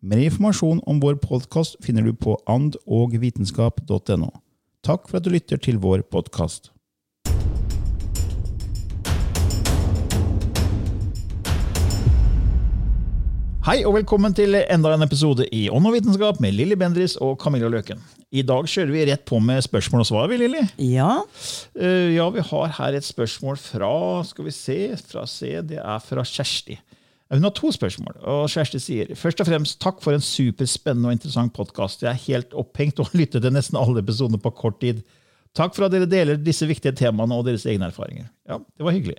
[0.00, 4.30] Mer informasjon om vår podkast finner du på andogvitenskap.no.
[4.80, 6.70] Takk for at du lytter til vår podkast.
[13.66, 17.36] Hei og velkommen til enda en episode i Ånd og vitenskap med Lilly Bendris og
[17.42, 18.00] Camilla Løken.
[18.32, 20.64] I dag kjører vi rett på med spørsmål og svar, vi, Lilly.
[20.80, 21.18] Ja,
[21.76, 23.92] Uh, ja, vi har her et spørsmål fra
[24.26, 26.80] Skal vi se, fra C, det er fra Kjersti.
[27.30, 28.16] Hun har to spørsmål.
[28.26, 32.02] og Kjersti sier først og fremst takk for en superspennende og interessant podkast.
[32.02, 35.04] Jeg er helt opphengt og har lyttet til nesten alle episoder på kort tid.
[35.54, 38.26] Takk for at dere deler disse viktige temaene og deres egne erfaringer.
[38.50, 39.16] Ja, det var hyggelig.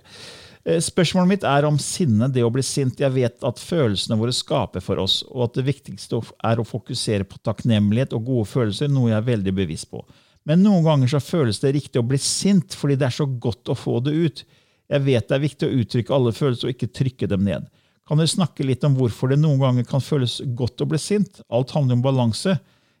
[0.64, 3.00] Eh, Spørsmålet mitt er om sinne, det å bli sint.
[3.00, 7.24] Jeg vet at følelsene våre skaper for oss, og at det viktigste er å fokusere
[7.28, 10.04] på takknemlighet og gode følelser, noe jeg er veldig bevisst på.
[10.48, 13.72] Men noen ganger så føles det riktig å bli sint fordi det er så godt
[13.72, 14.44] å få det ut.
[14.92, 17.68] Jeg vet det er viktig å uttrykke alle følelser og ikke trykke dem ned.
[18.12, 21.38] Kan dere snakke litt om hvorfor det noen ganger kan føles godt å bli sint?
[21.48, 22.58] Alt handler om balanse.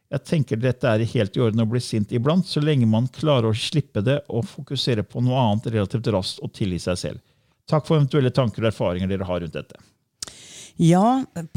[0.08, 3.50] Jeg tenker dette er helt i orden å bli sint iblant, så lenge man klarer
[3.50, 7.20] å slippe det og fokusere på noe annet relativt raskt og tilgi seg selv.
[7.68, 9.82] Takk for eventuelle tanker og erfaringer dere har rundt dette.
[10.80, 11.04] ja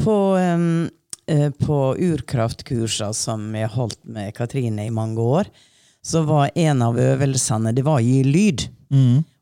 [0.04, 5.48] på, eh, på urkraftkurser som jeg holdt med Katrine i mange år,
[6.04, 8.68] så var en av øvelsene det var å gi lyd.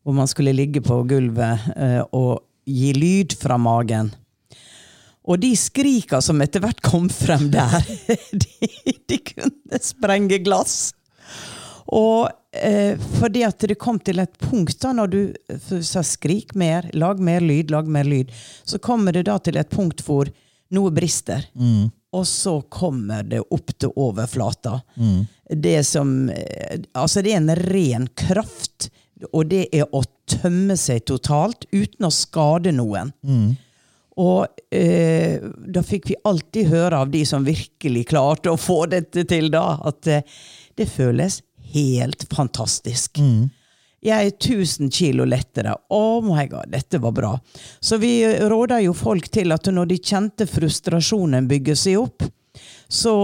[0.05, 4.13] Hvor man skulle ligge på gulvet eh, og gi lyd fra magen.
[5.25, 7.81] Og de skrika som etter hvert kom frem der,
[8.45, 8.71] de,
[9.09, 10.93] de kunne sprenge glass.
[11.95, 15.21] Og eh, fordi at det kom til et punkt da, når du
[15.81, 18.33] sa 'skrik mer', 'lag mer lyd', 'lag mer lyd',
[18.65, 20.29] så kommer det da til et punkt hvor
[20.75, 21.45] noe brister.
[22.15, 24.81] Og så kommer det opp til overflata.
[25.51, 28.91] Det som eh, Altså, det er en ren kraft,
[29.31, 33.13] og det er å tømme seg totalt uten å skade noen.
[34.21, 39.25] Og eh, da fikk vi alltid høre av de som virkelig klarte å få dette
[39.27, 40.23] til, da, at eh,
[40.79, 41.41] det føles
[41.75, 43.19] helt fantastisk.
[44.05, 45.75] Jeg er 1000 kilo lettere.
[45.91, 47.33] Oh my god, dette var bra.
[47.81, 52.27] Så vi råda jo folk til at når de kjente frustrasjonen bygge seg opp,
[52.89, 53.15] så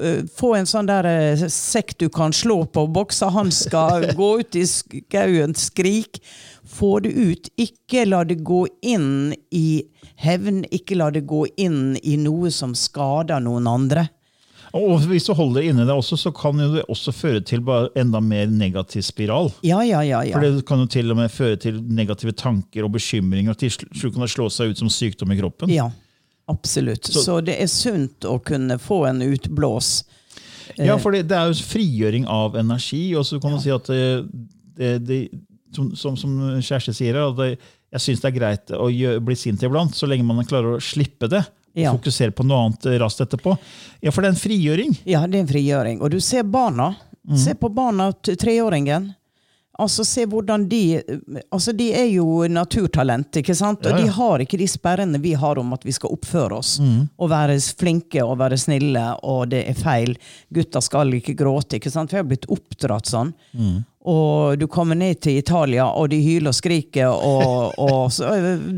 [0.00, 4.66] eh, få en sånn der eh, sekk du kan slå på, boksehansker, gå ut i
[4.68, 6.22] skauen, skrik.
[6.70, 7.50] Få det ut.
[7.58, 9.82] Ikke la det gå inn i
[10.22, 10.62] hevn.
[10.70, 14.06] Ikke la det gå inn i noe som skader noen andre.
[14.76, 17.90] Og hvis du holder det inni deg også, så kan det også føre til bare
[17.98, 19.50] enda mer negativ spiral.
[19.66, 20.22] Ja, ja, ja.
[20.22, 20.36] ja.
[20.36, 23.74] For det kan jo til og med føre til negative tanker og bekymringer, og til
[23.74, 25.74] slutt kan det slå seg ut som sykdom i kroppen.
[25.74, 25.88] Ja,
[26.50, 27.06] absolutt.
[27.06, 30.04] Så- Så, det er sunt å kunne få en utblås.
[30.78, 33.88] Ja, for det, det er jo frigjøring av energi, og så kan man si at
[33.90, 34.24] det,
[34.78, 35.18] det, det,
[35.74, 37.18] som, som, som Kjersti sier,
[37.90, 38.86] jeg syns det er greit å
[39.20, 41.42] bli sint iblant, så lenge man klarer å slippe det.
[41.74, 41.92] Ja.
[41.92, 43.56] Og fokusere på noe annet raskt etterpå.
[44.02, 44.96] Ja, for det er en frigjøring.
[45.06, 46.00] Ja, det er en frigjøring.
[46.02, 46.92] Og du ser barna.
[47.36, 49.10] Se på barna, treåringen.
[49.80, 50.80] Altså, se hvordan de
[51.50, 53.84] Altså, de er jo naturtalent, ikke sant?
[53.86, 54.04] Og Ja, ja.
[54.04, 56.74] de har ikke de sperrene vi har om at vi skal oppføre oss.
[57.18, 60.16] Og være flinke og være snille, og det er feil.
[60.52, 62.10] Gutta skal ikke gråte, ikke sant?
[62.10, 63.32] For jeg har blitt oppdratt sånn.
[64.00, 68.30] Og du kommer ned til Italia, og de hyler og skriker, og, og så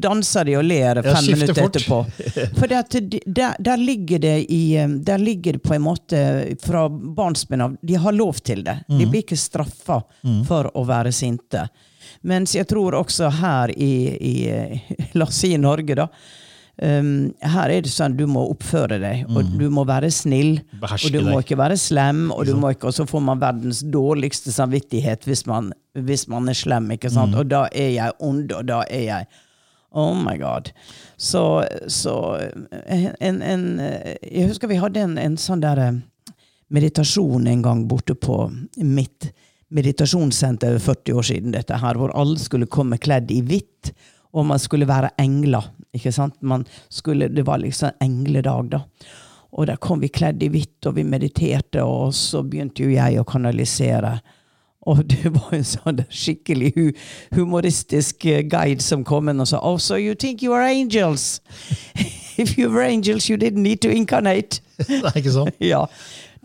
[0.02, 1.76] danser de og ler fem minutter fort.
[1.76, 2.00] etterpå.
[2.58, 7.60] For der, der, ligger det i, øh, der ligger det på en måte fra barnsben
[7.60, 8.80] av De har lov til det.
[8.88, 8.98] Mm.
[8.98, 10.00] De blir ikke straffa
[10.48, 11.68] for å være sinte.
[12.26, 16.08] Mens jeg tror også her i, i øh, La oss si Norge, da.
[16.80, 20.56] Um, her er det sånn du må oppføre deg, og du må være snill.
[20.56, 20.78] Mm.
[20.80, 21.44] Beherske og du må deg.
[21.44, 25.44] ikke være slem, og, du må ikke, og så får man verdens dårligste samvittighet hvis
[25.50, 26.90] man, hvis man er slem.
[26.96, 27.34] ikke Mm.
[27.38, 29.26] Og da er jeg ond, og da er jeg
[29.92, 30.70] Oh my god.
[31.20, 32.40] Så, så
[33.20, 33.80] en, en,
[34.22, 35.98] Jeg husker vi hadde en, en sånn der eh,
[36.72, 38.46] meditasjon en gang borte på
[38.80, 39.28] mitt
[39.72, 43.92] meditasjonssenter for 40 år siden, dette her, hvor alle skulle komme kledd i hvitt,
[44.32, 45.70] og man skulle være engler.
[45.92, 46.38] Ikke sant?
[46.40, 48.82] Man skulle, det var liksom engledag, da.
[49.52, 53.20] Og der kom vi kledd i hvitt, og vi mediterte, og så begynte jo jeg
[53.20, 54.16] å kanalisere.
[54.88, 56.86] Og det var en sånn skikkelig hu
[57.36, 61.40] humoristisk eh, guide som kom inn og sa Oh, so you think you are angels?
[62.40, 64.62] If you were angels, you didn't need to incarnate.
[64.78, 65.52] Det er ikke sånn?
[65.62, 65.84] Ja.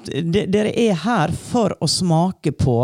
[0.08, 2.76] Dere er her for å smake på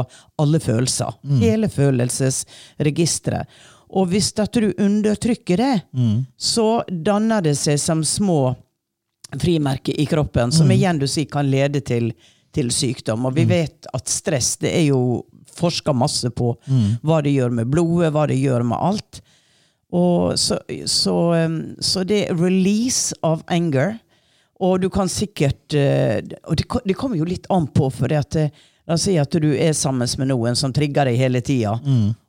[0.41, 1.13] alle følelser.
[1.43, 3.51] Hele følelsesregisteret.
[3.93, 5.73] Og hvis at du undertrykker det,
[6.37, 8.55] så danner det seg som små
[9.39, 12.11] frimerker i kroppen, som igjen du sier kan lede til,
[12.53, 13.25] til sykdom.
[13.29, 15.23] Og vi vet at stress det er jo
[15.53, 16.55] forska masse på
[17.05, 19.21] hva det gjør med blodet, hva det gjør med alt.
[19.93, 20.57] Og så,
[20.89, 21.15] så,
[21.45, 23.99] um, så det er release av anger.
[24.63, 28.19] Og du kan sikkert eh, Og det, det kommer jo litt an på, for det
[28.21, 31.39] at eh, La oss si at du er sammen med noen som trigger deg hele
[31.41, 31.77] tida,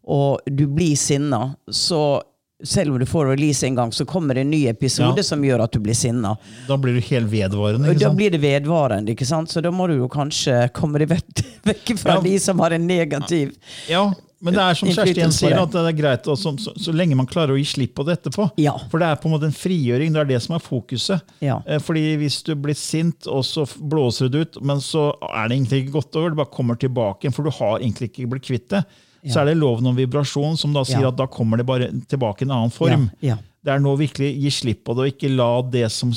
[0.05, 2.23] og du blir sinna, så
[2.65, 5.23] selv om du får release en gang, så kommer det en ny episode Ja.
[5.23, 6.37] som gjør at du blir sinna.
[6.69, 7.95] Da blir du helt vedvarende.
[8.01, 9.51] Da blir det vedvarende, ikke sant?
[9.53, 11.09] så da må du jo kanskje komme deg
[11.65, 12.21] vekk, fra Ja.
[12.21, 13.55] de som har en negativ
[13.89, 14.13] Ja,
[14.45, 17.17] men det er som Kjersti igjen sier, at det er greit også, så, så, lenge
[17.17, 18.51] man klarer å gi slipp på det etterpå.
[18.61, 18.75] Ja.
[18.93, 20.13] For det er på en måte en frigjøring.
[20.13, 21.23] Det er det som er fokuset.
[21.41, 21.63] Ja.
[21.65, 25.57] Eh, Fordi hvis du blir sint, og så blåser det ut, men så er det
[25.57, 28.45] egentlig ikke godt over, det bare kommer tilbake igjen, for du har egentlig ikke blitt
[28.51, 28.83] kvitt det.
[29.31, 32.43] Så er det loven om vibrasjon som da sier at da kommer det bare tilbake
[32.43, 33.11] i en annen form.
[33.21, 36.11] Det er nå virkelig gi slipp på det, og ikke la det som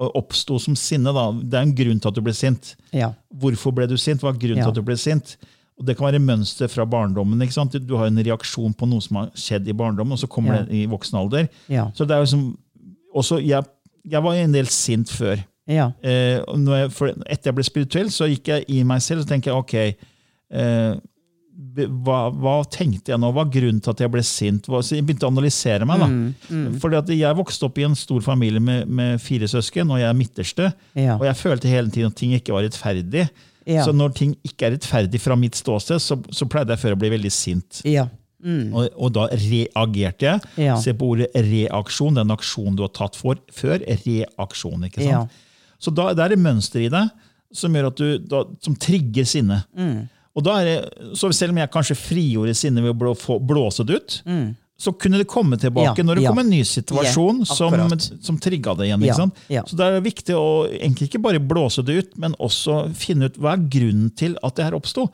[0.00, 1.12] oppsto som sinne.
[1.14, 1.26] Da.
[1.32, 2.74] Det er en grunn til at du ble sint.
[2.96, 3.12] Ja.
[3.42, 4.22] Hvorfor ble du sint?
[4.24, 5.36] Hva er grunnen til at du ble sint?
[5.80, 7.40] Og Det kan være mønster fra barndommen.
[7.40, 7.72] ikke sant?
[7.86, 10.62] Du har en reaksjon på noe som har skjedd i barndommen, og så kommer Ja.
[10.64, 11.48] det i voksen alder.
[11.68, 11.90] Ja.
[11.94, 12.58] Så det er jo som,
[13.14, 13.64] også, jeg,
[14.08, 15.44] jeg var en del sint før.
[15.68, 15.92] Ja.
[16.02, 19.28] Eh, når jeg, for etter jeg ble spirituell, så gikk jeg i meg selv og
[19.28, 19.74] tenkte jeg, ok,
[20.50, 20.94] eh,
[22.06, 23.30] hva, hva tenkte jeg nå?
[23.34, 24.68] Hva er grunnen til at jeg ble sint?
[24.70, 26.00] Så jeg begynte å analysere meg.
[26.02, 26.08] da.
[26.08, 30.00] Mm, Fordi at Jeg vokste opp i en stor familie med, med fire søsken, og
[30.00, 30.70] jeg er midterste.
[30.98, 31.18] Ja.
[31.18, 33.28] Og jeg følte hele tiden at ting ikke var rettferdig.
[33.68, 33.84] Ja.
[33.84, 37.00] Så når ting ikke er rettferdig fra mitt ståsted, så, så pleide jeg før å
[37.02, 37.82] bli veldig sint.
[37.86, 38.08] Ja.
[38.40, 38.70] Mm.
[38.72, 40.52] Og, og da reagerte jeg.
[40.64, 40.78] Ja.
[40.80, 43.82] Se på ordet reaksjon, den aksjonen du har tatt for før.
[43.84, 45.42] Reaksjon, ikke sant?
[45.80, 47.12] Så da, det er et mønster i deg
[47.56, 49.66] som gjør at du, da, som trigger sinnet.
[49.74, 50.08] Mm.
[50.38, 53.40] Og da er det, så selv om jeg kanskje frigjorde sinnet ved å blå, få,
[53.42, 54.18] blåse det ut,
[54.80, 56.30] så kunne det komme tilbake Ja, når det ja.
[56.32, 59.32] kom en ny situasjon yeah, som, som trigga det igjen.
[59.52, 59.64] Ja.
[59.68, 63.36] Så det er viktig å egentlig ikke bare blåse det ut, men også finne ut
[63.36, 65.10] hva er grunnen til at det her oppsto.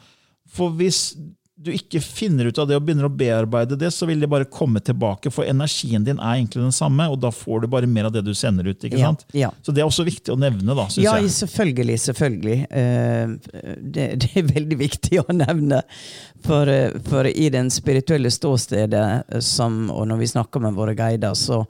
[0.55, 1.17] For hvis
[1.59, 4.45] du ikke finner ut av det og begynner å bearbeide det, så vil det bare
[4.45, 8.11] komme tilbake, for energien din er egentlig den samme, og da får du bare mer
[8.11, 8.85] av det du sender ut.
[8.85, 9.25] ikke Ja, sant?
[9.33, 9.49] ja.
[9.65, 11.31] Så det er også viktig å nevne, da, synes Ja, jeg.
[11.33, 11.97] selvfølgelig.
[12.05, 12.59] selvfølgelig.
[12.71, 13.27] Eh,
[13.97, 15.81] Det, det er veldig viktig å nevne.
[16.45, 20.95] For, eh, for i den spirituelle ståstedet, eh, som, og når vi snakker med våre
[20.95, 21.63] guider, så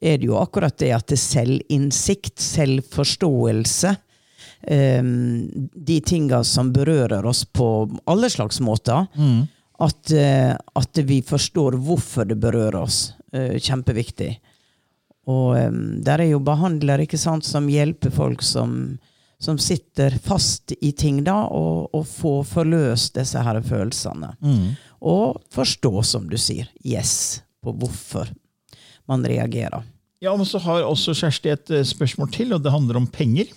[0.00, 3.96] er det jo akkurat det at det er selvinnsikt, selvforståelse,
[4.66, 7.66] de tinga som berører oss på
[8.10, 9.06] alle slags måter,
[9.78, 13.12] at, eh, at vi forstår hvorfor det berører oss.
[13.32, 14.38] Eh, Kjempeviktig.
[15.26, 18.98] Og um, der er jo behandlere ikke sant, som hjelper folk som,
[19.42, 24.32] som sitter fast i ting, da, og, og får forløst disse her følelsene.
[25.02, 28.30] Og forstå, som du sier, yes, på hvorfor
[29.10, 29.82] man reagerer.
[30.22, 33.50] Ja, men så har også Kjersti et eh, spørsmål til, og det handler om penger.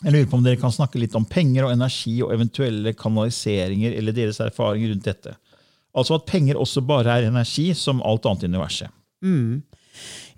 [0.00, 3.92] Jeg lurer på om dere kan snakke litt om penger og energi og eventuelle kanaliseringer
[3.98, 5.34] eller deres erfaringer rundt dette.
[5.96, 8.94] Altså at penger også bare er energi, som alt annet i universet.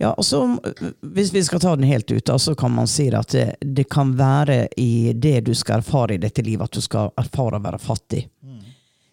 [0.00, 0.58] Ja, altså,
[1.00, 4.16] Hvis vi skal ta den helt ut, så kan man si at det, det kan
[4.18, 7.78] være i det du skal erfare i dette livet, at du skal erfare å være
[7.78, 8.24] fattig.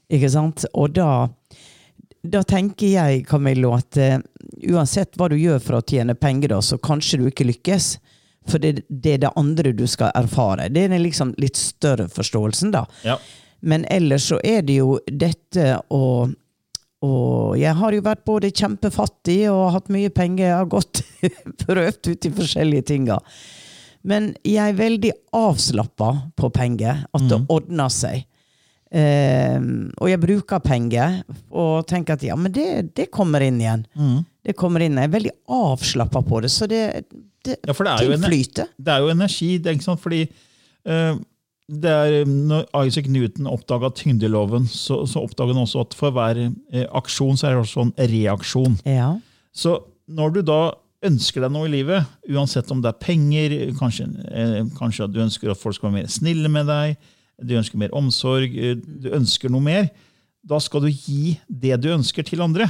[0.10, 0.66] Ikke sant?
[0.74, 1.28] Og da,
[2.26, 4.18] da tenker jeg, Camillo, at uh,
[4.72, 7.92] uansett hva du gjør for å tjene penger, da, så kanskje du ikke lykkes.
[8.50, 10.70] For det, det er det andre du skal erfare.
[10.74, 12.86] Det er den liksom litt større forståelsen, da.
[13.06, 13.20] Ja.
[13.60, 16.04] Men ellers så er det jo dette å
[17.00, 20.50] og jeg har jo vært både kjempefattig og hatt mye penger.
[20.50, 21.00] Jeg har gått
[21.64, 23.08] prøvd ut i forskjellige ting.
[24.04, 27.06] Men jeg er veldig avslappa på penger.
[27.16, 28.26] At det ordner seg.
[28.90, 31.20] Um, og jeg bruker penger
[31.54, 33.86] og tenker at ja, men det, det kommer inn igjen.
[34.44, 34.98] Det kommer inn.
[35.00, 36.52] Jeg er veldig avslappa på det.
[36.52, 37.06] Så det,
[37.46, 38.68] det, Ja, for det er jo ting en- flyter.
[38.78, 39.58] Det er jo energi.
[39.58, 40.22] det er ikke sant, fordi
[40.90, 41.20] uh,
[41.70, 46.42] det er, når Isaac Newton oppdaga tyngdeloven, så, så oppdaga han også at for hver
[46.50, 48.80] uh, aksjon så er det også en reaksjon.
[48.90, 49.14] Ja.
[49.54, 49.78] Så
[50.10, 50.60] når du da
[51.06, 55.22] ønsker deg noe i livet, uansett om det er penger, kanskje, uh, kanskje at du
[55.24, 56.98] ønsker at folk skal være mer snille med deg,
[57.40, 58.52] du ønsker mer omsorg,
[58.84, 59.86] du ønsker noe mer,
[60.44, 62.68] da skal du gi det du ønsker til andre.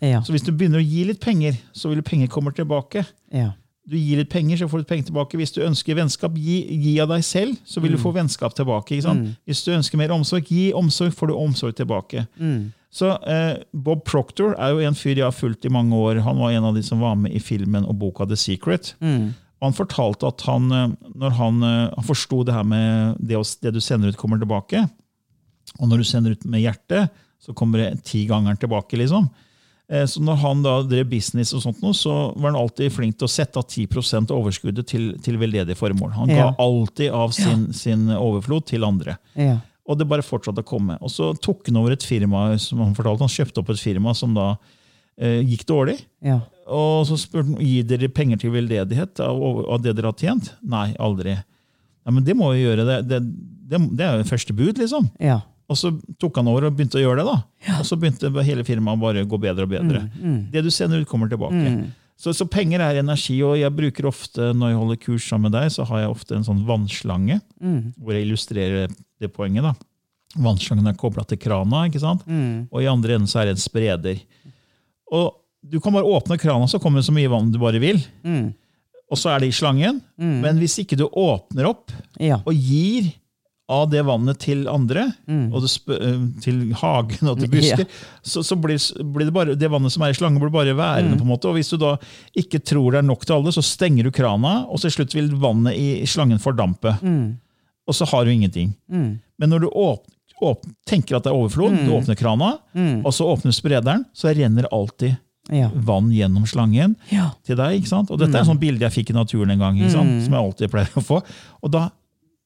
[0.00, 0.22] Ja.
[0.24, 3.04] Så hvis du begynner å gi litt penger, så vil penger komme tilbake.
[3.30, 3.52] ja.
[3.88, 5.36] Du gir litt penger, så får du penger tilbake.
[5.40, 9.00] Hvis du ønsker vennskap, gi, gi av deg selv, så vil du få vennskap tilbake.
[9.02, 9.36] Sant?
[9.46, 12.26] Hvis du ønsker mer omsorg, gi omsorg, får du omsorg tilbake.
[12.92, 16.20] Så eh, Bob Proctor er jo en fyr jeg har fulgt i mange år.
[16.26, 18.94] Han var en av de som var med i filmen og boka The Secret.
[19.60, 23.36] Og Han fortalte at han, eh, når han, eh, han forsto det her med det,
[23.62, 24.88] det du sender ut, kommer tilbake.
[25.80, 27.10] Og når du sender ut med hjertet,
[27.40, 28.96] så kommer det ti ganger tilbake.
[28.96, 29.30] liksom.
[29.90, 33.16] Eh, Så når han da drev business, og sånt nå, så var han alltid flink
[33.18, 36.12] til å sette av 10 av overskuddet til, til veldedige formål.
[36.14, 36.54] Han ga Ja.
[36.58, 39.16] alltid av sin, sin overflod til andre.
[39.34, 39.58] Ja.
[39.88, 40.96] Og det bare fortsatte å komme.
[41.02, 44.14] Og så tok han over et firma som han fortalte, han kjøpte opp et firma
[44.14, 44.56] som da
[45.18, 45.98] eh, gikk dårlig.
[46.22, 46.40] Ja.
[46.70, 49.42] Og så spurte han gir dere penger til veldedighet av,
[49.74, 50.52] av det dere har tjent.
[50.62, 51.34] Nei, aldri.
[52.06, 52.86] Ja, Men det må vi gjøre.
[52.86, 53.18] Det, det,
[53.68, 55.10] det, det er jo første bud, liksom.
[55.18, 55.40] Ja.
[55.70, 57.30] Og så tok han over og begynte å gjøre det.
[57.30, 57.76] da.
[57.78, 60.00] Og så begynte hele firmaet bare å gå bedre og bedre.
[60.50, 61.54] Det du sender ut, kommer tilbake.
[62.20, 65.54] Så, så penger er energi, og jeg bruker ofte, når jeg holder kurs sammen med
[65.56, 67.38] deg, så har jeg ofte en sånn vannslange,
[67.96, 68.90] hvor jeg illustrerer
[69.22, 69.62] det poenget.
[69.64, 69.72] da.
[70.36, 72.26] Vannslangen er kobla til krana, ikke sant?
[72.70, 74.20] og i andre enden så er det en spreder.
[75.12, 77.98] Og Du kan bare åpne krana, så kommer det så mye vann du bare vil.
[79.10, 80.00] Og så er det i slangen.
[80.18, 82.38] Men hvis ikke du åpner opp Ja.
[82.46, 83.10] og gir
[83.70, 85.04] av det vannet til andre,
[85.54, 87.86] og sp øh, til hagen og til busker,
[88.26, 88.80] så, så blir,
[89.14, 91.16] blir det bare det vannet som er i slangen, blir bare værende.
[91.20, 91.94] på en måte, og Hvis du da
[92.36, 95.30] ikke tror det er nok til alle, så stenger du krana, og til slutt vil
[95.40, 96.96] vannet i slangen fordampe.
[97.88, 98.74] Og så har du ingenting.
[98.90, 102.54] Men når du åpner, åpner, tenker at det er overflod, du åpner krana,
[103.04, 105.16] og så åpner sprederen, så renner alltid
[105.50, 105.70] Ja.
[105.74, 107.30] vann gjennom slangen Ja.
[107.44, 107.80] til deg.
[107.80, 108.10] ikke sant?
[108.12, 110.70] Og Dette er et sånt bilde jeg fikk i naturen en gang, som jeg alltid
[110.70, 111.22] pleier å få.
[111.64, 111.88] Og da,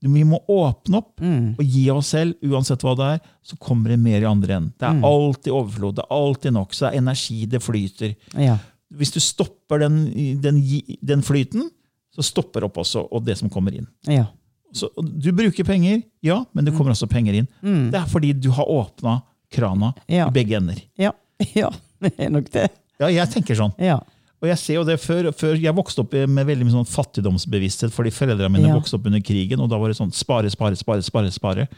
[0.05, 3.21] Vi må åpne opp og gi oss selv, uansett hva det er.
[3.43, 4.73] Så kommer det mer i andre enden.
[4.79, 6.75] Det er alltid overflod, det er alltid nok.
[6.75, 8.15] Så det er energi, det flyter.
[8.37, 8.59] Ja.
[8.95, 9.97] Hvis du stopper den,
[10.43, 10.61] den,
[11.03, 11.71] den flyten,
[12.15, 13.87] så stopper opp også og det som kommer inn.
[14.07, 14.27] Ja.
[14.75, 17.49] Så du bruker penger, ja, men det kommer også penger inn.
[17.91, 19.21] Det er fordi du har åpna
[19.55, 20.27] krana Ja.
[20.29, 20.81] i begge ender.
[20.99, 21.13] Ja.
[21.55, 21.71] ja.
[22.03, 22.69] Det er nok det.
[23.01, 23.73] Ja, jeg tenker sånn.
[23.83, 24.01] Ja.
[24.45, 27.95] Og jeg ser jo det før, før Jeg vokste opp med veldig mye sånn fattigdomsbevissthet
[27.95, 28.77] fordi foreldrene mine Ja.
[28.77, 29.59] vokste opp under krigen.
[29.65, 31.01] og Da var det sånn spare, spare, spare.
[31.03, 31.69] spare, spare.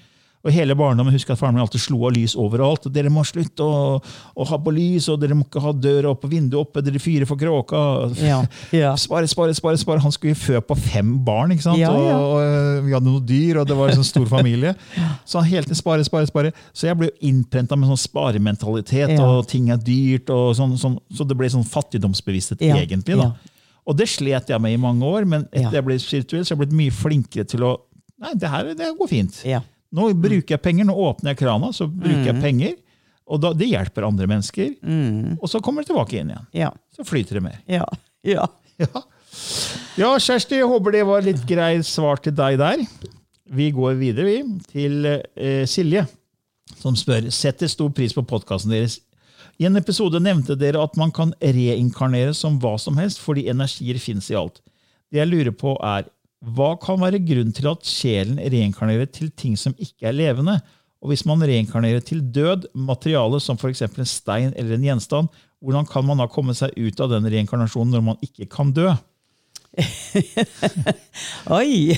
[0.46, 2.84] Og hele barndommen husker at faren min alltid slo av lys overalt.
[2.86, 6.12] og Dere må slutte å, å ha på lys, og dere må ikke ha døra
[6.12, 6.82] oppe og vinduet oppe.
[6.86, 7.80] Dere fyrer for kråka.
[8.22, 8.38] Ja.
[8.70, 8.92] Ja.
[9.06, 9.80] Spare, spare, spare.
[9.82, 10.04] spare.
[10.04, 11.80] Han skulle jo fø på fem barn, ikke sant?
[11.82, 11.90] Ja.
[11.90, 14.76] Og, og øh, vi hadde noen dyr, og det var en sånn stor familie.
[15.28, 16.54] Så han hele tiden spare, spare, spare.
[16.72, 20.30] Så jeg ble innprenta med sånn sparementalitet, og ting er dyrt.
[20.30, 23.18] og sånn, sånn, Så det ble sånn fattigdomsbevissthet egentlig.
[23.18, 23.32] da.
[23.86, 25.70] Og det slet jeg med i mange år, men etter Ja.
[25.78, 27.76] jeg ble spirituell, så har jeg blitt mye flinkere til å
[28.18, 29.42] Nei, det her det går fint.
[29.44, 29.58] Ja.
[29.94, 32.74] Nå bruker jeg penger, nå åpner jeg krana, så bruker jeg penger.
[33.26, 34.74] Og da, det hjelper andre mennesker.
[35.40, 36.48] Og så kommer det tilbake inn igjen.
[36.54, 36.70] Ja.
[36.94, 37.60] Så flyter det mer.
[37.70, 37.86] Ja.
[38.26, 38.48] Ja.
[38.76, 39.00] Ja.
[39.96, 42.82] ja, Kjersti, jeg håper det var litt greit svar til deg der.
[43.48, 44.34] Vi går videre vi,
[44.68, 46.02] til eh, Silje,
[46.76, 48.98] som spør setter stor pris på podkasten deres.
[49.56, 53.96] I en episode nevnte dere at man kan reinkarnere som hva som helst fordi energier
[54.02, 54.60] fins i alt.
[55.08, 56.04] Det jeg lurer på er,
[56.44, 60.58] Hva kan være grunnen til at sjelen reinkarnerer til ting som ikke er levende?
[61.00, 63.82] Og hvis man reinkarnerer til død, materiale som f.eks.
[63.86, 65.28] en stein eller en gjenstand,
[65.64, 68.90] hvordan kan man da komme seg ut av den reinkarnasjonen når man ikke kan dø?
[71.52, 71.92] Oi,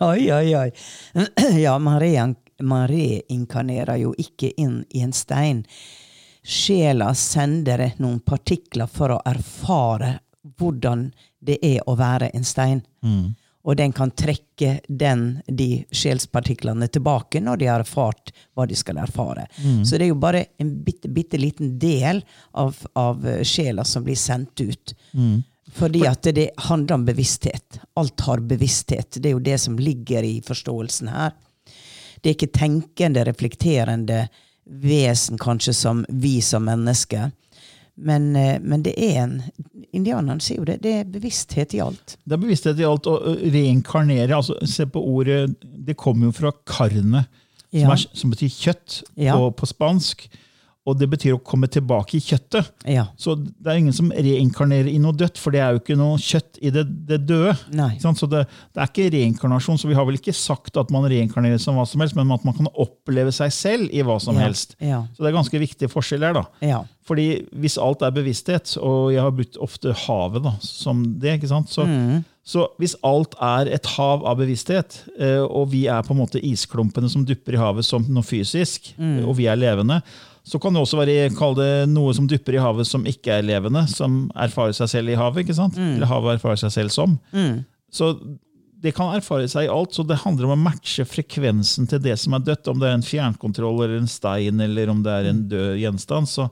[0.00, 0.48] oi, oi.
[0.54, 0.70] oi.
[1.64, 5.64] Ja, man, rein, man reinkarnerer jo ikke inn i en stein.
[6.44, 10.18] Sjela sender noen partikler for å erfare
[10.58, 11.08] hvordan
[11.40, 12.84] det er å være en stein.
[13.64, 19.00] Og den kan trekke den, de sjelspartiklene tilbake når de har erfart hva de skal
[19.00, 19.46] erfare.
[19.84, 22.20] Så det er jo bare en bitte, bitte liten del
[22.52, 24.94] av, av sjela som blir sendt ut.
[25.74, 27.80] Fordi at det handler om bevissthet.
[27.96, 29.16] Alt har bevissthet.
[29.16, 31.32] Det er jo det som ligger i forståelsen her.
[32.20, 34.26] Det er ikke tenkende, reflekterende
[34.64, 37.32] vesen kanskje som vi som mennesker.
[37.96, 39.42] Men, eh, men det er en
[39.94, 40.80] Indianerne sier jo det.
[40.82, 42.16] Det er bevissthet i alt.
[42.26, 43.06] Det er bevissthet i alt.
[43.06, 47.26] Å reinkarnere altså Se på ordet Det kommer jo fra carne,
[47.70, 47.92] som, Ja.
[47.92, 49.36] er, som betyr kjøtt Ja.
[49.38, 50.26] på, på spansk.
[50.86, 52.66] Og det betyr å komme tilbake i kjøttet.
[52.92, 53.06] Ja.
[53.16, 56.18] Så det er ingen som reinkarnerer i noe dødt, for det er jo ikke noe
[56.20, 57.54] kjøtt i det, det døde.
[58.04, 58.42] Så det,
[58.74, 61.86] det er ikke reinkarnasjon, så vi har vel ikke sagt at man reinkarnerer som hva
[61.88, 64.44] som helst, men at man kan oppleve seg selv i hva som Ja.
[64.44, 64.76] helst.
[64.78, 65.06] Ja.
[65.16, 66.34] Så det er ganske viktig forskjell her.
[66.34, 66.44] da.
[66.60, 66.82] Ja.
[67.08, 71.48] Fordi hvis alt er bevissthet, og jeg har brukt ofte havet da, som det, ikke
[71.48, 71.68] sant?
[71.72, 72.24] Så, Mm.
[72.44, 76.40] så hvis alt er et hav av bevissthet, eh, og vi er på en måte
[76.44, 79.26] isklumpene som dupper i havet som noe fysisk, Mm.
[79.28, 80.02] og vi er levende,
[80.44, 83.46] så kan det også være kall det noe som dupper i havet som ikke er
[83.46, 85.44] levende, som erfarer seg selv i havet.
[85.44, 85.78] ikke sant?
[85.80, 87.16] Eller havet erfarer seg selv som.
[87.32, 87.62] Mm.
[87.94, 88.10] Så
[88.84, 92.18] det kan erfare seg i alt, så det handler om å matche frekvensen til det
[92.20, 92.68] som er dødt.
[92.68, 96.28] Om det er en fjernkontroll eller en stein eller om det er en død gjenstand,
[96.28, 96.50] så,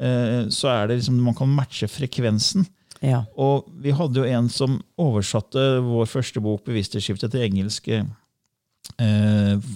[0.00, 2.66] eh, så er det liksom man kan matche frekvensen.
[3.00, 3.22] Ja.
[3.38, 8.04] Og vi hadde jo en som oversatte vår første bok, 'Bevissthetsskiftet', til engelsk eh,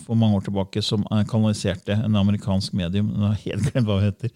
[0.04, 3.11] for mange år tilbake, som eh, kanaliserte en amerikansk medium.
[3.45, 4.33] Helt glemt hva hun heter.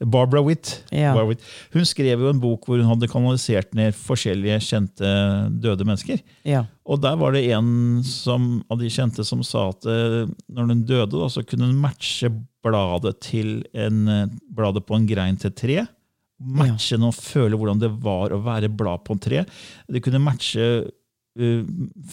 [0.00, 0.72] Barbara Witt.
[0.88, 1.12] Ja.
[1.14, 1.46] Barbara Witt.
[1.74, 5.14] Hun skrev jo en bok hvor hun hadde kanalisert ned forskjellige kjente
[5.62, 6.22] døde mennesker.
[6.48, 6.64] Ja.
[6.90, 10.84] Og der var det en som, av de kjente som sa at eh, når hun
[10.88, 12.32] døde, da, så kunne hun matche
[12.64, 15.84] bladet, til en, eh, bladet på en grein til tre.
[16.40, 17.04] Matche ja.
[17.04, 19.44] og føle hvordan det var å være blad på en tre.
[19.92, 21.64] Det kunne matche uh,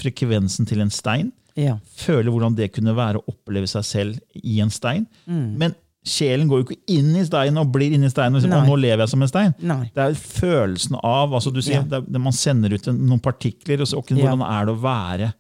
[0.02, 1.32] frekvensen til en stein.
[1.58, 1.76] Ja.
[1.98, 5.08] Føle hvordan det kunne være å oppleve seg selv i en stein.
[5.26, 5.56] Mm.
[5.58, 5.74] Men
[6.08, 8.54] sjelen går jo ikke inn i steinen og blir inni steinen og sier.
[8.68, 9.56] Nå lever jeg som en stein.
[9.60, 9.90] Nei.
[9.96, 11.84] Det er følelsen av altså du sier, Ja.
[11.84, 14.22] det er, det man sender ut en, noen partikler, og så ok, Ja.
[14.22, 15.34] hvordan er det å være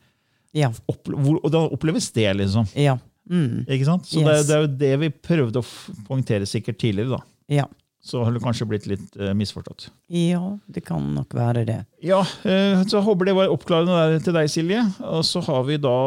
[0.53, 0.71] Ja.
[0.89, 2.67] opple hvor, Og da oppleves det, liksom.
[2.75, 2.97] Ja.
[3.29, 3.65] Mm.
[3.67, 4.03] Ikke sant?
[4.07, 4.47] Så det, Yes.
[4.47, 5.65] det er jo det vi prøvde å
[6.07, 7.09] poengtere sikkert tidligere.
[7.17, 7.23] da.
[7.47, 7.65] Ja.
[8.07, 9.89] Så har det kanskje blitt litt eh, misforstått.
[10.07, 10.39] ja,
[10.71, 11.81] det kan nok være det.
[12.03, 14.83] Ja, eh, så jeg håper det var oppklarende der til deg, Silje.
[15.03, 15.97] Og så har vi da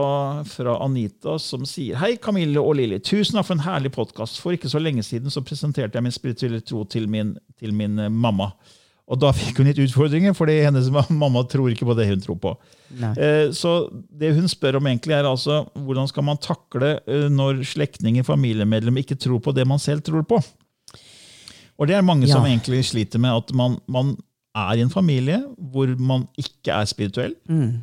[0.49, 3.03] fra Anita som sier Hei, Camille og Lilly.
[3.05, 4.41] Tusen takk for en herlig podkast.
[4.41, 8.01] For ikke så lenge siden så presenterte jeg min spirituelle tro til min, til min
[8.07, 8.49] eh, mamma.
[9.11, 12.41] Og da fikk hun litt utfordringer, fordi hennes mamma tror ikke på det hun tror
[12.41, 12.55] på.
[13.03, 13.11] Nei.
[13.53, 16.95] Så det hun spør om egentlig er altså, hvordan skal man takle
[17.35, 20.39] når slektninger, familiemedlemmer ikke tror på det man selv tror på?
[21.81, 24.11] Og det er mange som egentlig sliter med at man, man
[24.55, 25.39] er i en familie
[25.73, 27.79] hvor man ikke er spirituell, Mm.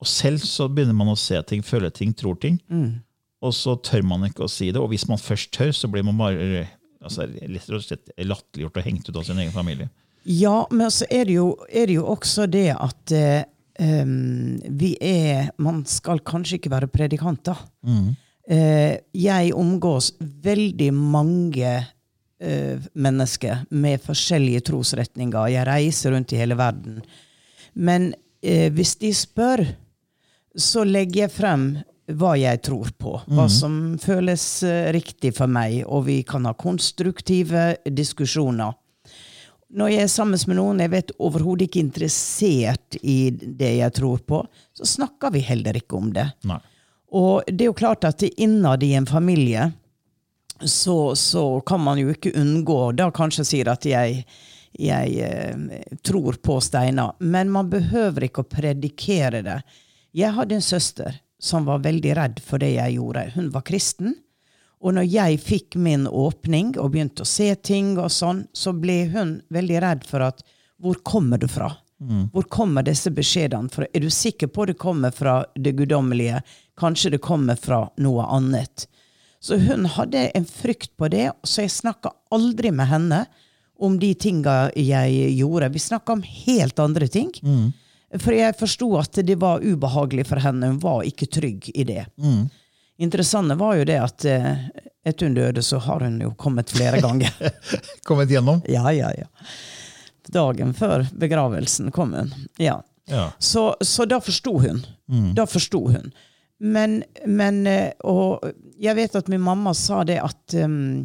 [0.00, 3.02] og selv så begynner man å se ting, føle ting, tror ting, Mm.
[3.42, 4.80] og så tør man ikke å si det.
[4.80, 6.66] Og hvis man først tør, så blir man bare
[7.02, 7.26] altså,
[8.18, 9.90] latterliggjort og hengt ut av sin egen familie.
[10.24, 13.44] Ja, men så er det jo, er det jo også det at eh,
[14.72, 17.56] vi er Man skal kanskje ikke være predikanter.
[18.48, 21.86] Eh, jeg omgås veldig mange
[22.38, 25.46] mennesker med forskjellige trosretninger.
[25.54, 26.98] Jeg reiser rundt i hele verden.
[27.76, 28.10] Men
[28.42, 29.62] eh, hvis de spør,
[30.56, 31.66] så legger jeg frem
[32.16, 33.18] hva jeg tror på.
[33.26, 35.82] Hva som føles eh, riktig for meg.
[35.84, 38.76] Og vi kan ha konstruktive diskusjoner.
[39.76, 44.22] Når jeg er sammen med noen jeg vet overhodet ikke interessert i det jeg tror
[44.22, 44.44] på,
[44.76, 46.28] så snakker vi heller ikke om det.
[46.46, 46.60] Nei.
[47.16, 49.68] Og det er jo klart at innad i en familie
[50.60, 54.22] så, så kan man jo ikke unngå da kanskje sier at jeg,
[54.72, 57.16] jeg eh, tror på steiner.
[57.18, 59.60] Men man behøver ikke å predikere det.
[60.16, 63.26] Jeg hadde en søster som var veldig redd for det jeg gjorde.
[63.34, 64.14] Hun var kristen.
[64.80, 69.04] Og når jeg fikk min åpning og begynte å se ting, og sånn, så ble
[69.12, 70.44] hun veldig redd for at
[70.80, 71.72] hvor kommer du fra?
[72.32, 73.86] Hvor kommer disse beskjedene fra?
[73.92, 76.42] Er du sikker på det kommer fra det guddommelige?
[76.76, 78.84] Kanskje det kommer fra noe annet?
[79.46, 83.20] Så hun hadde en frykt på det, så jeg snakka aldri med henne
[83.78, 85.68] om de tinga jeg gjorde.
[85.74, 87.30] Vi snakka om helt andre ting.
[88.22, 90.72] For jeg forsto at det var ubehagelig for henne.
[90.72, 92.06] Hun var ikke trygg i det.
[92.98, 94.66] Interessante var jo det at eh,
[95.06, 97.34] etter hun døde, så har hun jo kommet flere ganger.
[98.08, 98.62] Kommet gjennom?
[98.66, 99.26] ja, ja, ja.
[100.32, 102.32] Dagen før begravelsen kom hun.
[102.58, 102.80] Ja.
[103.06, 103.28] Ja.
[103.38, 104.80] Så, så da forsto hun.
[105.36, 106.08] Da forsto hun.
[106.60, 108.44] Men, men eh, Og
[108.80, 111.04] jeg vet at min mamma sa det at um,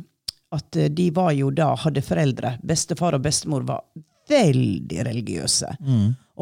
[0.52, 3.86] at eh, de var jo da, hadde foreldre, bestefar og bestemor var
[4.32, 5.76] veldig religiøse.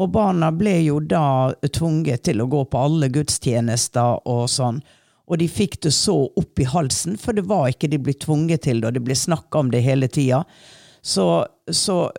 [0.00, 4.80] Og barna ble jo da tvunget til å gå på alle gudstjenester og sånn.
[5.30, 8.64] Og de fikk det så opp i halsen, for det var ikke de ble tvunget
[8.66, 10.42] til det, og det ble snakka om det hele tida.
[11.02, 11.26] Så,
[11.70, 12.10] så,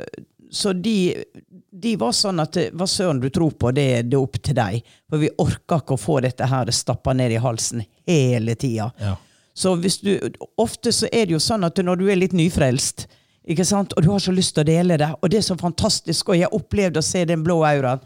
[0.51, 1.23] så de,
[1.71, 4.81] de var sånn at hva søren du tror på, det, det er opp til deg.
[5.07, 8.89] For vi orker ikke å få dette her stappa ned i halsen hele tida.
[8.99, 9.15] Ja.
[9.53, 10.11] Så hvis du,
[10.59, 13.07] ofte så er det jo sånn at når du er litt nyfrelst,
[13.47, 13.95] ikke sant?
[13.95, 16.39] og du har så lyst til å dele det, og det er så fantastisk, og
[16.41, 18.03] jeg opplevde å se den blå auraen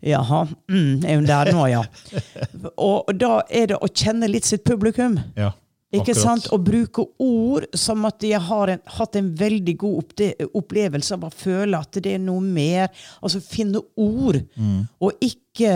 [0.00, 1.82] Jaha, mm, er hun der nå, ja.
[2.90, 5.18] og da er det å kjenne litt sitt publikum.
[5.36, 5.52] ja.
[5.90, 6.22] Ikke akkurat.
[6.22, 6.48] sant?
[6.54, 10.22] Å bruke ord som at jeg har en, hatt en veldig god
[10.54, 12.92] opplevelse av å føle at det er noe mer.
[13.18, 14.38] Altså finne ord,
[15.00, 15.72] og, ikke,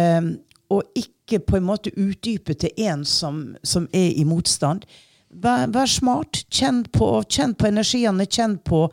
[0.71, 4.87] og ikke på en måte utdype til en som, som er i motstand.
[5.35, 6.45] Vær, vær smart.
[6.47, 8.29] Kjenn på, kjenn på energiene.
[8.31, 8.87] Kjenn på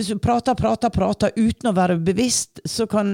[0.00, 3.10] Hvis du prater, prater, prater uten å være bevisst, så kan,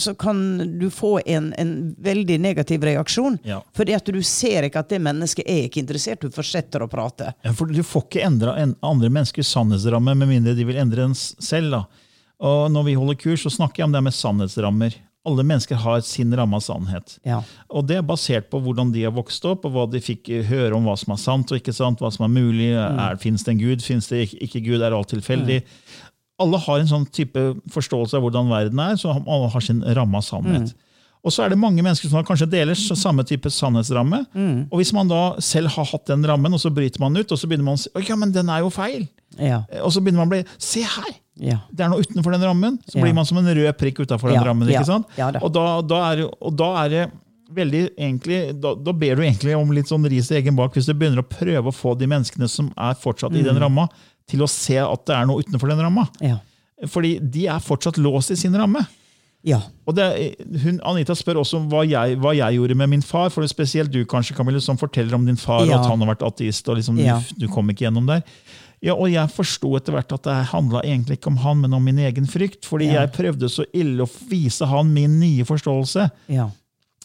[0.00, 0.38] så kan
[0.80, 3.36] du få en, en veldig negativ reaksjon.
[3.44, 3.58] Ja.
[3.76, 6.24] Fordi at du ser ikke at det mennesket er ikke interessert.
[6.24, 7.34] Du fortsetter å prate.
[7.44, 11.04] Ja, for Du får ikke endra en, andre menneskers sannhetsramme med mindre de vil endre
[11.04, 11.76] den selv.
[11.76, 11.84] da.
[12.48, 14.96] Og Når vi holder kurs, så snakker jeg om det med sannhetsrammer.
[15.28, 17.18] Alle mennesker har sin ramme av sannhet.
[17.22, 17.44] Ja.
[17.68, 20.74] Og det er basert på hvordan de har vokst opp, og hva de fikk høre
[20.74, 22.72] om hva som er sant og ikke sant, hva som er mulig.
[22.74, 23.20] Mm.
[23.22, 23.84] Fins det en gud?
[23.84, 24.80] Fins det ikke, ikke Gud?
[24.80, 25.60] Er alt tilfeldig?
[26.40, 27.38] Alle har en sånn type
[27.70, 30.72] forståelse av hvordan verden er, så alle har sin ramme av sannhet.
[31.22, 34.24] Og så er det mange mennesker som kanskje deler samme type sannhetsramme.
[34.72, 37.38] Og hvis man da selv har hatt den rammen, og så bryter man ut, og
[37.38, 39.04] så begynner man å si «Oi, ja, men den er jo feil.
[39.38, 39.60] Ja.
[39.84, 41.12] Og så begynner man å bli Se her!
[41.38, 41.60] Ja.
[41.70, 42.80] Det er noe utenfor den rammen.
[42.90, 44.68] Så blir man som en rød prikk utenfor Ja, den rammen.
[44.68, 45.06] ikke sant?
[45.40, 47.04] og, da, da er, og da er det
[47.52, 50.86] veldig egentlig, da, da ber du egentlig om litt sånn ris i egen bak hvis
[50.88, 53.62] du begynner å prøve å få de menneskene som er fortsatt i den Mm.
[53.66, 53.88] ramma,
[54.30, 56.06] til å se at det er noe utenfor den ramma.
[56.20, 56.38] Ja.
[56.90, 58.84] Fordi de er fortsatt låst i sin ramme.
[59.44, 59.60] ja.
[59.86, 60.06] Og det,
[60.62, 63.28] hun, Anita spør også om hva jeg, hva jeg gjorde med min far.
[63.30, 65.74] for det Spesielt du kanskje, Camille, som forteller om din far Ja.
[65.76, 66.68] og at han har vært ateist.
[66.68, 67.20] og liksom, Ja.
[67.38, 68.22] du, kom ikke gjennom der.
[68.82, 71.82] Ja, og Jeg forsto etter hvert at det handla egentlig ikke om han, men om
[71.84, 72.64] min egen frykt.
[72.66, 76.10] Fordi jeg prøvde så ille å vise han min nye forståelse.
[76.28, 76.50] ja.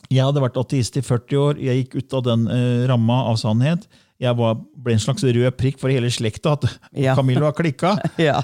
[0.10, 1.58] Jeg hadde vært ateist i 40 år.
[1.60, 3.86] Jeg gikk ut av den uh, ramma av sannhet.
[4.20, 6.64] Jeg var, ble en slags rød prikk for hele slekta at
[7.06, 7.14] Ja.
[7.18, 7.92] Camillo har klikka.
[8.30, 8.40] ja.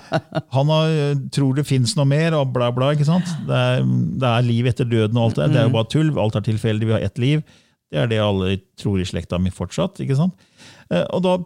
[0.54, 2.92] Han har, eh, tror det fins noe mer, og bla, bla.
[2.94, 3.26] ikke sant?
[3.48, 3.82] Det er,
[4.22, 5.48] det er liv etter døden og alt det.
[5.56, 6.12] Det er jo bare tull.
[6.22, 6.90] Alt er tilfeldig.
[6.92, 7.42] Vi har ett liv.
[7.94, 9.98] Det er det alle tror i slekta mi fortsatt.
[10.06, 10.38] ikke sant?
[10.94, 11.38] Eh, Og da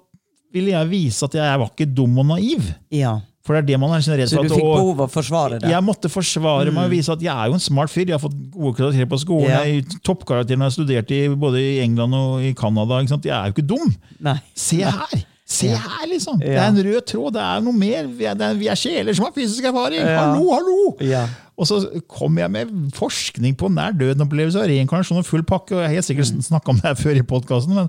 [0.55, 2.73] ville jeg vise at jeg var ikke dum og naiv.
[2.91, 3.17] ja.
[3.47, 4.43] For det er det man er redd for.
[4.43, 5.71] Så du fikk behov for å forsvare det?
[5.71, 8.03] jeg måtte forsvare meg og vise at jeg er jo en smart fyr.
[8.03, 9.47] Jeg har fått gode karakterer på skolen.
[9.47, 9.71] Yeah.
[9.71, 12.99] Jeg Toppkarakterer når jeg studerte i, både i England og i Canada.
[12.99, 13.95] Jeg er jo ikke dum.
[14.27, 14.37] Nei.
[14.51, 15.25] Se her!
[15.47, 16.41] Se her, liksom!
[16.41, 17.37] Det er en rød tråd.
[17.37, 18.07] Det er noe mer.
[18.11, 20.03] Vi er, er sjeler som har fysisk erfaring.
[20.03, 20.25] Ja.
[20.25, 20.81] Hallo, hallo!
[21.07, 21.23] Ja.
[21.57, 21.77] Og så
[22.11, 25.73] kom jeg med forskning på nær døden-opplevelse og reinkarnasjon og full pakke.
[25.73, 26.41] og Jeg har helt sikkert Mm.
[26.45, 27.87] snakka om det her før i podkasten, men,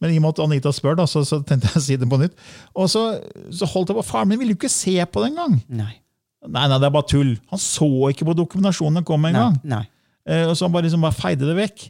[0.00, 2.08] men i og med at Anita spør, da, så, så tenkte jeg å si det
[2.08, 2.36] på nytt.
[2.78, 3.02] Og så,
[3.50, 4.06] så holdt jeg på.
[4.06, 5.58] Faren min ville jo ikke se på det engang.
[5.68, 5.94] Nei.
[6.46, 7.32] Nei, nei, det er bare tull.
[7.50, 9.58] Han så ikke på dokumentasjonen den kom engang.
[10.28, 11.88] Eh, og så han bare, liksom bare feide det vekk.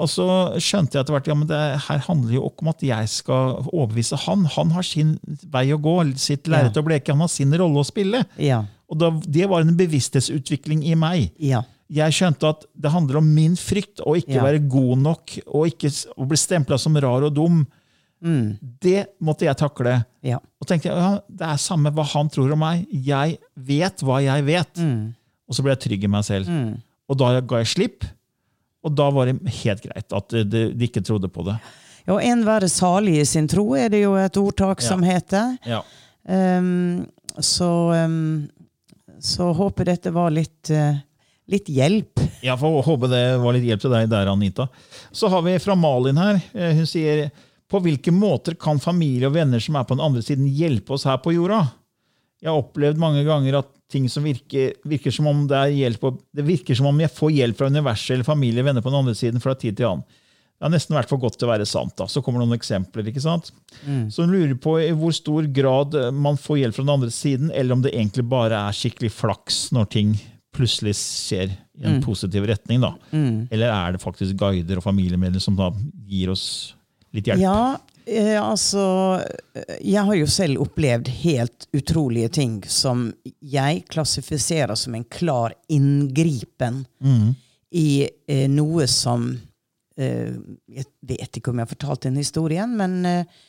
[0.00, 0.24] Og så
[0.62, 3.56] skjønte jeg etter hvert ja, men det her handler jo ikke om at jeg skal
[3.68, 4.46] overbevise han.
[4.56, 5.16] Han har sin
[5.52, 7.12] vei å gå, sitt lerret å bleke.
[7.12, 8.22] Han har sin rolle å spille.
[8.40, 8.62] Ja.
[8.90, 11.30] Og da, Det var en bevissthetsutvikling i meg.
[11.38, 11.62] Ja.
[11.90, 14.42] Jeg skjønte at det handler om min frykt, å ikke Ja.
[14.44, 17.66] være god nok og ikke å bli stempla som rar og dum.
[18.20, 20.04] Det måtte jeg takle.
[20.22, 20.38] Ja.
[20.60, 22.86] Og tenkte ja, Det er samme hva han tror om meg.
[22.92, 24.82] Jeg vet hva jeg vet.
[25.48, 26.50] Og så ble jeg trygg i meg selv.
[27.10, 28.04] Og da ga jeg slipp.
[28.84, 31.58] Og da var det helt greit at de, de ikke trodde på det.
[32.08, 34.88] Ja, en være salig i sin tro, er det jo et ordtak Ja.
[34.88, 35.58] som heter.
[35.68, 35.82] Ja.
[36.24, 37.06] Um,
[37.38, 38.48] så, ehm,
[39.22, 41.00] så håper dette var litt, eh,
[41.50, 42.22] litt hjelp.
[42.42, 44.68] Jeg får håpe det var litt hjelp til deg der, Anita.
[45.12, 46.40] Så har vi fra Malin her.
[46.54, 47.30] Eh, Hun sier
[47.70, 51.04] på hvilke måter kan familie og venner som er på den andre siden, hjelpe oss
[51.06, 51.62] her på jorda?
[52.40, 56.44] Jeg har opplevd mange ganger at ting som virker, virker som om det hjelp Det
[56.46, 59.14] virker som om jeg får hjelp fra universet eller familie og venner på den andre
[59.18, 60.04] siden fra tid til annen.
[60.60, 61.94] Det har nesten vært for godt til å være sant.
[61.96, 62.04] da.
[62.04, 63.06] Så kommer noen eksempler.
[63.08, 63.48] ikke sant?
[64.12, 67.48] Så hun lurer på i hvor stor grad man får hjelp fra den andre siden,
[67.56, 70.12] eller om det egentlig bare er skikkelig flaks når ting
[70.52, 72.82] plutselig skjer i en positiv retning.
[72.84, 72.92] da.
[73.14, 75.70] Eller er det faktisk guider og familiemedlemmer som da
[76.04, 76.74] gir oss
[77.16, 77.40] litt hjelp?
[77.40, 78.82] Ja, eh, altså
[79.54, 83.08] eh, Jeg har jo selv opplevd helt utrolige ting som
[83.40, 86.84] jeg klassifiserer som en klar inngripen
[87.72, 87.88] i
[88.28, 89.38] eh, noe som eh,
[90.00, 93.40] Jeg vet ikke om jeg har fortalt den historien, men eh,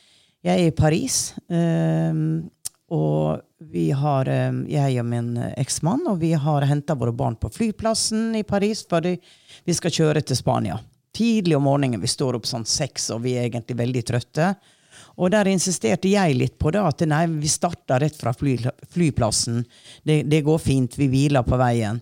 [0.44, 1.34] jeg er i Paris.
[1.48, 2.12] eh,
[2.92, 3.40] og
[3.72, 8.34] vi har, eh, jeg og min eksmann og vi har henta våre barn på flyplassen
[8.36, 9.14] i Paris fordi
[9.64, 10.76] vi skal kjøre til Spania.
[11.12, 12.00] Tidlig om morgenen.
[12.00, 14.54] Vi står opp sånn seks, og vi er egentlig veldig trøtte.
[15.20, 18.56] Og der insisterte jeg litt på det, at nei, vi starta rett fra fly,
[18.94, 19.60] flyplassen.
[20.04, 22.00] Det, det går fint, vi hviler på veien.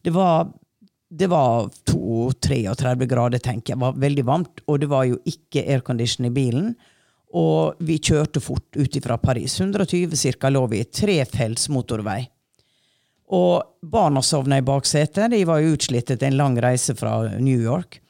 [0.00, 0.48] Det var,
[1.10, 3.78] det var 32-33 grader, tenker jeg.
[3.78, 6.68] Det var veldig varmt, og det var jo ikke aircondition i bilen.
[7.34, 9.56] Og vi kjørte fort ut fra Paris.
[9.60, 10.50] 120 ca.
[10.50, 10.84] lå vi.
[10.84, 12.22] Trefelts motorvei.
[13.30, 15.30] Og barna sovna i baksetet.
[15.30, 18.00] De var jo utslitt etter en lang reise fra New York,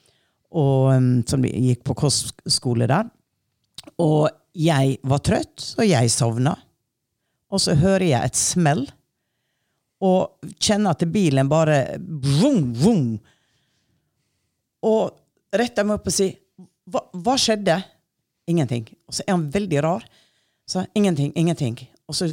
[0.50, 3.08] og, um, som de gikk på kostskole der.
[4.00, 6.56] Og jeg var trøtt, og jeg sovna.
[7.50, 8.86] Og så hører jeg et smell,
[10.00, 13.08] og kjenner at bilen bare vroom, vroom.
[14.88, 15.10] Og
[15.52, 16.38] retter meg opp og sier
[16.90, 17.76] hva, hva skjedde?
[18.50, 18.88] Ingenting.
[19.06, 20.06] Og så er han veldig rar.
[20.70, 21.76] Så ingenting, ingenting.
[22.10, 22.30] Og så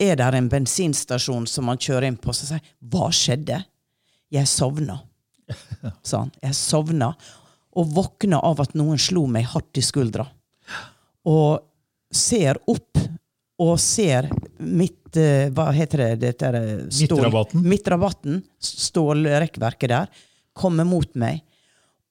[0.00, 3.60] er det en bensinstasjon som han kjører inn på, så sier hva skjedde?
[4.30, 4.96] Jeg sovna,
[6.06, 6.32] sa han.
[6.42, 7.12] Jeg sovna,
[7.78, 10.26] og våkna av at noen slo meg hardt i skuldra.
[11.30, 11.62] Og
[12.14, 12.98] ser opp,
[13.60, 16.10] og ser mitt eh, Hva heter det?
[16.22, 17.62] Dette eh, stål- Midtrabatten.
[17.66, 20.10] Midtrabatten, stålrekkverket der,
[20.56, 21.42] kommer mot meg.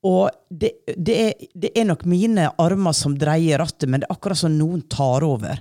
[0.05, 4.15] Og det, det, er, det er nok mine armer som dreier rattet, men det er
[4.15, 5.59] akkurat som noen tar over.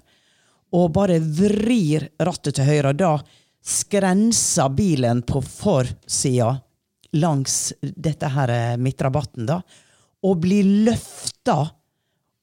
[0.76, 2.92] Og bare vrir rattet til høyre.
[2.94, 3.16] Da
[3.64, 6.52] skrenser bilen på forsida
[7.18, 9.62] langs dette her eh, midtrabatten, da,
[10.26, 11.62] og blir løfta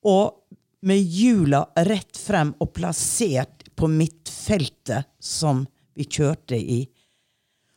[0.05, 0.44] og
[0.85, 6.83] med hjula rett frem og plassert på midtfeltet som vi kjørte i.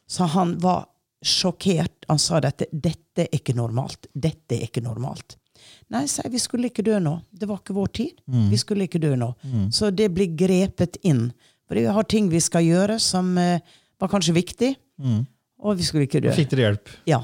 [0.08, 0.86] Så han var
[1.24, 2.04] sjokkert.
[2.08, 2.68] Han sa dette.
[2.72, 4.06] Dette er ikke normalt.
[4.14, 5.36] Dette er ikke normalt.
[5.90, 7.16] Nei, jeg, vi skulle ikke dø nå.
[7.30, 8.20] Det var ikke vår tid.
[8.52, 9.32] Vi skulle ikke dø nå.
[9.74, 11.30] Så det blir grepet inn.
[11.68, 13.60] For vi har ting vi skal gjøre som eh,
[14.00, 14.70] var kanskje viktig,
[15.58, 16.30] og vi skulle ikke dø.
[16.32, 16.92] Fikk dere hjelp?
[17.10, 17.18] Ja.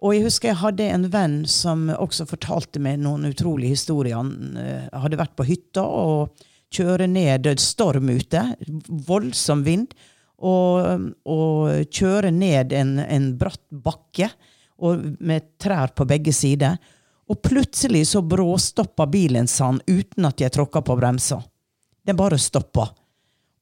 [0.00, 4.16] Og jeg husker jeg hadde en venn som også fortalte meg noen utrolige historier.
[4.16, 8.44] Han eh, hadde vært på hytta og kjøre ned det storm ute.
[8.88, 9.92] Voldsom vind.
[10.40, 14.30] Og, og kjøre ned en, en bratt bakke
[15.20, 16.78] med trær på begge sider.
[17.30, 21.42] Og plutselig så bråstoppa bilen, sa han, uten at jeg tråkka på bremsa.
[22.06, 22.88] Den bare stoppa.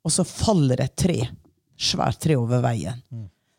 [0.07, 1.19] Og så faller det et tre.
[1.79, 3.03] Svært tre over veien.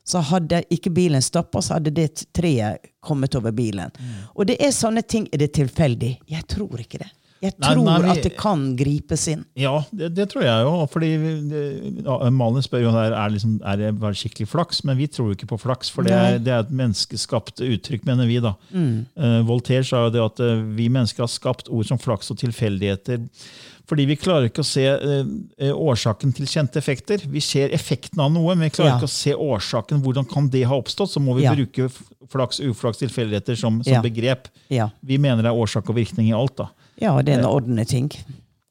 [0.10, 3.94] Så hadde ikke bilen stoppa, så hadde det treet kommet over bilen.
[4.34, 6.16] Og det er sånne ting Er det tilfeldig?
[6.28, 7.12] Jeg tror ikke det.
[7.42, 9.46] Jeg tror nei, vi- at det kan gripes inn.
[9.56, 10.74] Ja, det, det tror jeg jo.
[10.92, 11.10] fordi
[11.50, 11.62] det,
[12.04, 15.30] ja, Malin spør jo her, er, liksom, er det bare skikkelig flaks, men vi tror
[15.32, 15.90] jo ikke på flaks.
[15.90, 18.40] For det er, det er et menneskeskapt uttrykk, mener vi.
[18.44, 18.54] da.
[18.76, 19.06] Mm.
[19.16, 22.38] Uh, Voltaire sa jo det at uh, vi mennesker har skapt ord som flaks og
[22.44, 23.24] tilfeldigheter.
[23.90, 27.24] Fordi vi klarer ikke å se eh, årsaken til kjente effekter.
[27.26, 28.98] Vi ser effekten av noe, men vi klarer Ja.
[29.00, 30.04] ikke å se årsaken.
[30.06, 31.10] Hvordan kan det ha oppstått?
[31.10, 31.56] Så må vi Ja.
[31.58, 31.88] bruke
[32.30, 34.46] flaks, uflaks, tilfeldigheter som, som begrep.
[34.70, 36.54] Vi mener det er årsak og virkning i alt.
[36.62, 36.68] da.
[37.02, 38.10] Ja, det er en ordentlig ting.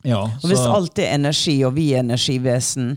[0.04, 2.92] Ja, Og hvis alt er energi, og vi er energivesen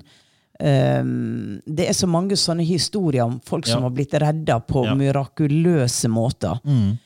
[0.62, 3.88] um, Det er så mange sånne historier om folk som Ja.
[3.88, 4.94] har blitt redda på Ja.
[4.96, 6.60] mirakuløse måter.
[6.64, 6.98] Mm.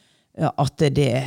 [0.58, 1.24] At det,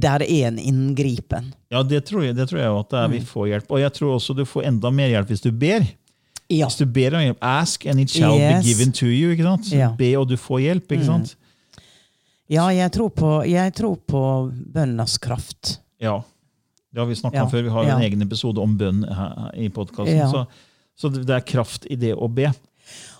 [0.00, 1.52] Der er en inngripen.
[1.70, 3.12] Ja, det tror jeg, det tror jeg at er, Mm.
[3.12, 3.70] vi får hjelp.
[3.70, 5.84] Og jeg tror også du får enda mer hjelp hvis du ber.
[6.48, 6.64] Ja.
[6.66, 8.64] Hvis du ber om hjelp, Ask and it shall Yes.
[8.64, 9.30] be given to you.
[9.32, 9.70] ikke sant?
[9.72, 9.90] Ja.
[9.90, 9.96] Mm.
[9.98, 10.88] Be og du får hjelp.
[10.92, 11.34] ikke sant?
[12.48, 15.80] Ja, jeg tror på, jeg tror på bønnas kraft.
[15.98, 16.22] Ja.
[16.92, 17.44] Det har vi snakka Ja.
[17.44, 17.62] om før.
[17.62, 17.96] Vi har ja.
[17.96, 19.04] en egen episode om bønn
[19.54, 20.16] i podkasten.
[20.16, 20.30] Ja.
[20.32, 20.46] Så,
[20.96, 22.52] så det det er kraft i det å be.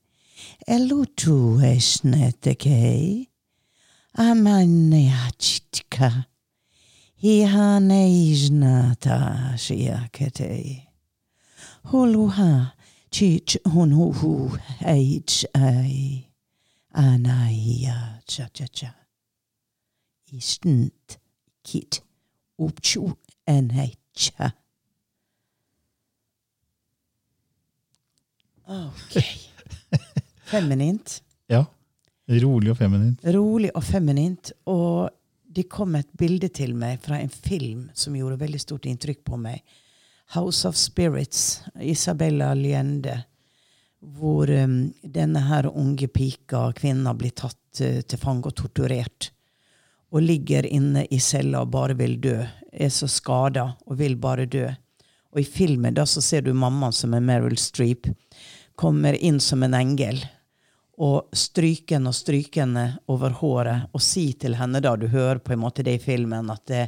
[0.66, 3.28] Elutu esnetekei.
[4.18, 6.24] Amaneachitka.
[7.22, 10.88] Hihaneisnata shiaketei.
[11.92, 12.72] Huluha
[13.10, 16.26] chich hunhuhu h ai.
[16.92, 18.94] Anaya cha cha cha.
[20.32, 21.18] Istent
[21.66, 22.00] kit
[22.62, 23.10] upchu
[23.46, 24.52] enhecha.
[28.66, 29.22] Ok.
[30.50, 31.22] Feminint.
[31.46, 31.64] Ja.
[32.26, 33.22] Rolig og feminint.
[33.34, 34.50] Rolig og feminint.
[34.66, 35.10] Og
[35.56, 39.38] det kom et bilde til meg fra en film som gjorde veldig stort inntrykk på
[39.38, 39.62] meg.
[40.34, 43.20] House of Spirits, Isabella Allende.
[44.16, 49.30] Hvor um, denne her unge pika, kvinna, blir tatt uh, til fange og torturert.
[50.14, 52.38] Og ligger inne i cella og bare vil dø.
[52.72, 54.68] Er så skada og vil bare dø.
[55.34, 58.06] Og i filmen da så ser du mammaen som er Meryl Streep,
[58.76, 60.22] kommer inn som en engel
[60.96, 65.60] og strykende og strykende over håret og si til henne, da du hører på en
[65.60, 66.86] måte det i filmen, at det,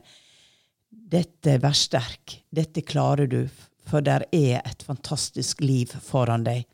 [0.88, 3.42] dette vær sterk, dette klarer du,
[3.88, 6.64] for der er et fantastisk liv foran deg.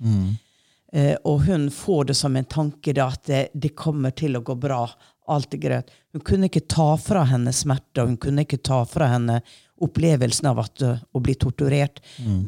[0.95, 4.45] Eh, og hun får det som en tanke da, at det, det kommer til å
[4.47, 4.85] gå bra.
[5.27, 5.91] Alt er greit.
[6.13, 9.39] Hun kunne ikke ta fra henne smerte, hun kunne ikke ta fra henne
[9.85, 11.99] opplevelsen av at, uh, å bli torturert.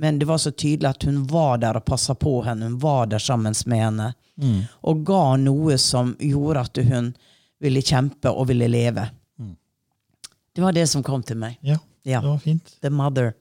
[0.00, 2.68] Men det var så tydelig at hun var der og passa på henne.
[2.68, 4.10] Hun var der sammen med henne.
[4.86, 7.10] Og ga noe som gjorde at hun
[7.64, 9.08] ville kjempe og ville leve.
[10.56, 11.58] Det var det som kom til meg.
[11.60, 12.20] Ja, Ja.
[12.20, 12.76] det var fint.
[12.80, 13.34] The mother.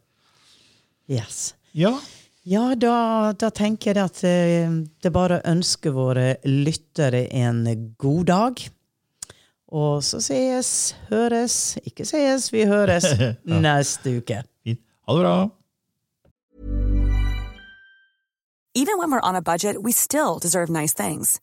[1.08, 1.54] Yes.
[1.74, 2.00] Ja,
[2.48, 4.69] Ja, da, da tenker jeg at eh,
[5.02, 7.63] det bare ønsker våre lyttere en
[7.98, 8.62] god dag.
[9.67, 13.06] Og så sees, høres, ikke sees, vi høres
[13.45, 14.43] neste uke.
[14.63, 14.80] fint.
[15.08, 15.36] Ha det bra.
[18.78, 21.39] Even when we're on a budget, we still deserve nice things.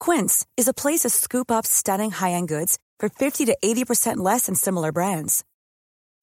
[0.00, 4.46] Quince is a place to scoop up stunning high-end goods for 50 to 80% less
[4.46, 5.44] than similar brands.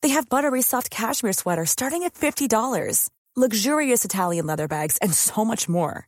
[0.01, 5.45] They have buttery soft cashmere sweaters starting at $50, luxurious Italian leather bags, and so
[5.45, 6.07] much more.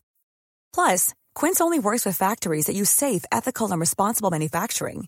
[0.73, 5.07] Plus, Quince only works with factories that use safe, ethical, and responsible manufacturing.